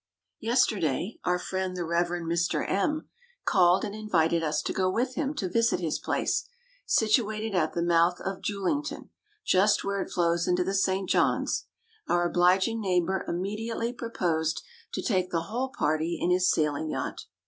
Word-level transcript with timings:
Yesterday, 0.39 1.19
our 1.25 1.37
friend 1.37 1.77
the 1.77 1.85
Rev. 1.85 2.07
Mr. 2.23 2.67
M 2.67 3.07
called 3.45 3.85
and 3.85 3.93
invited 3.93 4.41
us 4.41 4.63
to 4.63 4.73
go 4.73 4.89
with 4.89 5.13
him 5.13 5.35
to 5.35 5.47
visit 5.47 5.79
his 5.79 5.99
place, 5.99 6.49
situated 6.87 7.53
at 7.53 7.73
the 7.73 7.83
mouth 7.83 8.19
of 8.21 8.41
Julington, 8.41 9.11
just 9.45 9.83
where 9.83 10.01
it 10.01 10.09
flows 10.11 10.47
into 10.47 10.63
the 10.63 10.73
St. 10.73 11.07
John's. 11.07 11.65
Our 12.07 12.25
obliging 12.27 12.81
neighbor 12.81 13.23
immediately 13.27 13.93
proposed 13.93 14.63
to 14.93 15.03
take 15.03 15.29
the 15.29 15.41
whole 15.43 15.69
party 15.69 16.17
in 16.19 16.31
his 16.31 16.49
sailing 16.51 16.89
yacht. 16.89 17.27